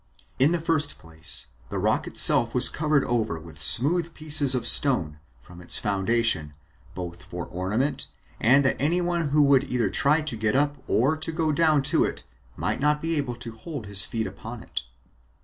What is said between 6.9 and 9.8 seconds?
both for ornament, and that any one who would